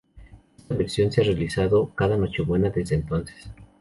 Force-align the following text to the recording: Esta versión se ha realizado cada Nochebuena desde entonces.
Esta 0.57 0.73
versión 0.73 1.11
se 1.11 1.21
ha 1.21 1.25
realizado 1.25 1.93
cada 1.93 2.17
Nochebuena 2.17 2.71
desde 2.71 2.95
entonces. 2.95 3.51